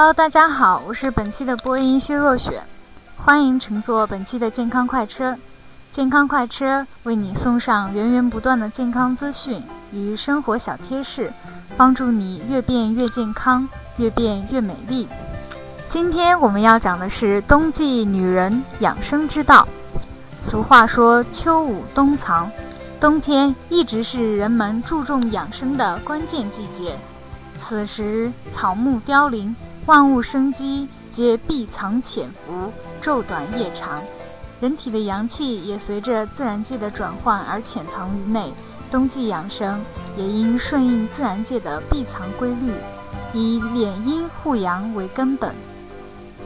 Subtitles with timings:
[0.00, 2.62] Hello，大家好，我是本期的播音薛若雪，
[3.16, 5.36] 欢迎乘坐本期的健康快车。
[5.92, 9.60] 健康快车为你送上源源不断的健康资讯
[9.92, 11.32] 与生活小贴士，
[11.76, 15.08] 帮助你越变越健康，越变越美丽。
[15.90, 19.66] 今天我们要讲的是冬季女人养生之道。
[20.38, 22.48] 俗话说“秋捂冬藏”，
[23.00, 26.96] 冬天一直是人们注重养生的关键季节。
[27.58, 29.56] 此时草木凋零。
[29.88, 32.70] 万物生机皆闭藏潜伏，
[33.02, 34.02] 昼短夜长，
[34.60, 38.52] 人体的阳气也随着自然界的转换而潜藏于内。
[38.90, 39.82] 冬季养生
[40.14, 42.70] 也应顺应自然界的闭藏规律，
[43.32, 45.54] 以敛阴护阳为根本。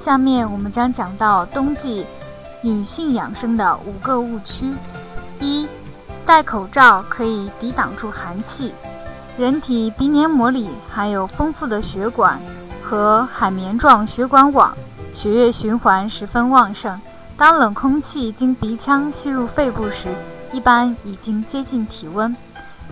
[0.00, 2.06] 下面我们将讲到冬季
[2.62, 4.72] 女性养生的五个误区：
[5.40, 5.66] 一、
[6.24, 8.72] 戴口罩可以抵挡住寒气，
[9.36, 12.40] 人体鼻黏膜里含有丰富的血管。
[12.92, 14.70] 和海绵状血管网，
[15.14, 17.00] 血液循环十分旺盛。
[17.38, 20.14] 当冷空气经鼻腔吸入肺部时，
[20.52, 22.36] 一般已经接近体温，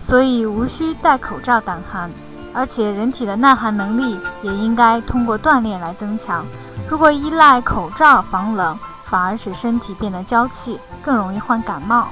[0.01, 2.09] 所以无需戴口罩挡寒。
[2.51, 6.43] 而且人体的耐寒能力也应该通过锻炼来增强。
[6.89, 12.07] 如果依赖口罩防冷，反而使身体变得娇气，更容易患感冒。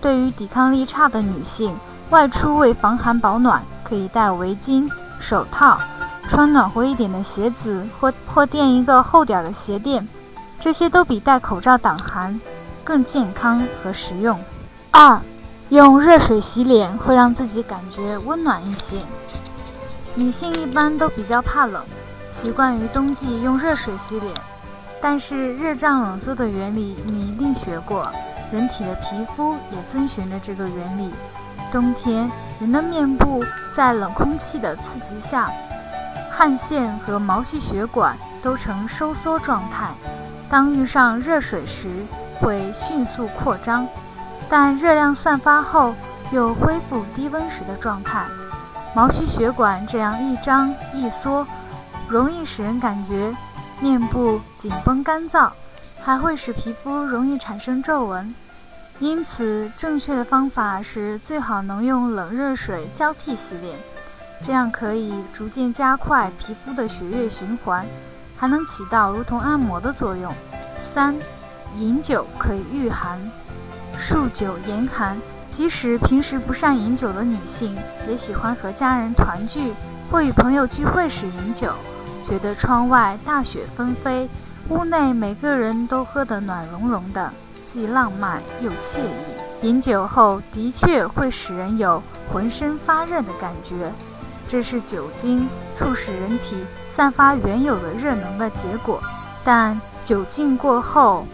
[0.00, 1.76] 对于抵抗力差的女性，
[2.08, 4.88] 外出为防寒保暖，可以戴围巾、
[5.20, 5.78] 手套。
[6.32, 10.08] 穿暖和一点的鞋子，或或垫一个厚点的鞋垫，
[10.58, 12.40] 这些都比戴口罩挡寒
[12.82, 14.40] 更健康和实用。
[14.90, 15.20] 二，
[15.68, 18.96] 用热水洗脸会让自己感觉温暖一些。
[20.14, 21.84] 女性一般都比较怕冷，
[22.30, 24.32] 习惯于冬季用热水洗脸，
[25.02, 28.10] 但是热胀冷缩的原理你一定学过，
[28.50, 31.10] 人体的皮肤也遵循着这个原理。
[31.70, 33.44] 冬天人的面部
[33.74, 35.50] 在冷空气的刺激下。
[36.42, 39.94] 汗腺和毛细血管都呈收缩状态，
[40.50, 41.88] 当遇上热水时
[42.40, 43.86] 会迅速扩张，
[44.50, 45.94] 但热量散发后
[46.32, 48.24] 又恢复低温时的状态。
[48.92, 51.46] 毛细血管这样一张一缩，
[52.08, 53.32] 容易使人感觉
[53.78, 55.48] 面部紧绷干燥，
[56.02, 58.34] 还会使皮肤容易产生皱纹。
[58.98, 63.78] 因此，正确的方法是最好能用冷热水交替洗脸。
[64.44, 67.86] 这样可以逐渐加快皮肤的血液循环，
[68.36, 70.32] 还能起到如同按摩的作用。
[70.78, 71.14] 三，
[71.78, 73.18] 饮酒可以御寒，
[73.98, 75.16] 数酒严寒。
[75.48, 77.76] 即使平时不善饮酒的女性，
[78.08, 79.72] 也喜欢和家人团聚
[80.10, 81.72] 或与朋友聚会时饮酒，
[82.26, 84.28] 觉得窗外大雪纷飞，
[84.70, 87.30] 屋内每个人都喝得暖融融的，
[87.66, 89.66] 既浪漫又惬意。
[89.66, 93.92] 饮酒后的确会使人有浑身发热的感觉。
[94.52, 99.02] 这是酒精促使人体散发原有的热能的结果，
[99.42, 101.26] 但酒劲过后，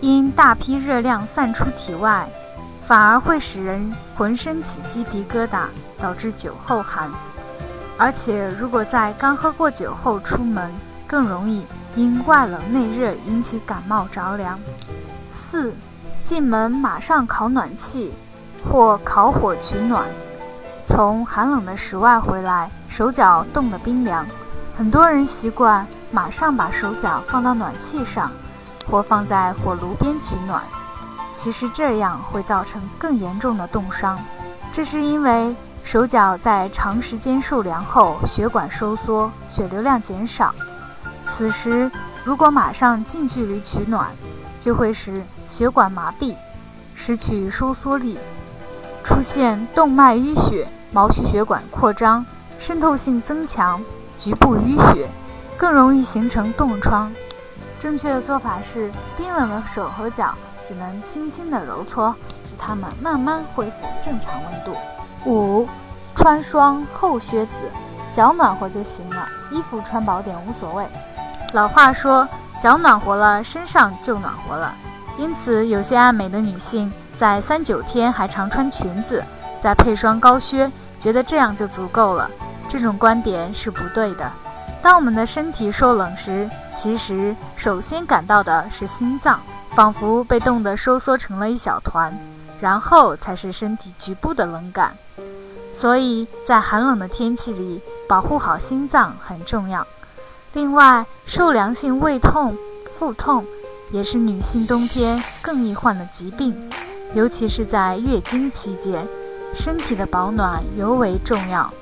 [0.00, 2.28] 因大批热量散出体外，
[2.86, 5.64] 反而会使人浑身起鸡皮疙瘩，
[6.00, 7.10] 导致酒后寒。
[7.98, 10.70] 而且，如果在刚喝过酒后出门，
[11.08, 11.66] 更容易
[11.96, 14.56] 因外冷内热引起感冒着凉。
[15.34, 15.72] 四，
[16.24, 18.12] 进门马上烤暖气，
[18.70, 20.04] 或烤火取暖。
[20.86, 24.24] 从寒冷的室外回来，手脚冻得冰凉，
[24.76, 28.30] 很多人习惯马上把手脚放到暖气上，
[28.90, 30.62] 或放在火炉边取暖。
[31.36, 34.18] 其实这样会造成更严重的冻伤，
[34.72, 40.54] 这是因为手脚在长时间受凉后，血管收缩，血流量减少。
[41.36, 41.90] 此时
[42.24, 44.10] 如果马上近距离取暖，
[44.60, 46.34] 就会使血管麻痹，
[46.94, 48.16] 失去收缩力。
[49.04, 52.24] 出现动脉淤血、毛细血管扩张、
[52.58, 53.80] 渗透性增强、
[54.18, 55.06] 局部淤血，
[55.58, 57.12] 更容易形成冻疮。
[57.78, 60.34] 正确的做法是，冰冷的手和脚
[60.66, 62.14] 只能轻轻的揉搓，
[62.48, 64.74] 使它们慢慢恢复正常温度。
[65.26, 65.68] 五，
[66.16, 67.52] 穿双厚靴子，
[68.10, 70.86] 脚暖和就行了，衣服穿薄点无所谓。
[71.52, 72.26] 老话说，
[72.62, 74.74] 脚暖和了，身上就暖和了。
[75.18, 76.90] 因此，有些爱美的女性。
[77.16, 79.22] 在三九天还常穿裙子，
[79.62, 80.70] 再配双高靴，
[81.00, 82.30] 觉得这样就足够了。
[82.68, 84.30] 这种观点是不对的。
[84.82, 89.40] 当我们的身体受冷时，其实首先感到的是心脏，
[89.70, 92.12] 仿佛被冻得收缩成了一小团，
[92.60, 94.94] 然后才是身体局部的冷感。
[95.72, 99.86] 所以在寒冷的天气里，保护好心脏很重要。
[100.52, 102.56] 另外，受凉性胃痛、
[102.98, 103.44] 腹痛
[103.90, 106.70] 也是女性冬天更易患的疾病。
[107.14, 109.06] 尤其是在月经期间，
[109.54, 111.72] 身体的保暖尤为重要。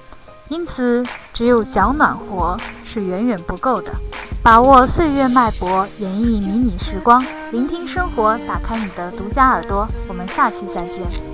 [0.48, 1.02] 因此，
[1.32, 3.90] 只有脚暖和是远远不够的。
[4.42, 9.88] 把握岁月脉搏，演绎迷你时光，聆听生活，打开你的独家耳朵。
[10.08, 11.31] 我们下期再见。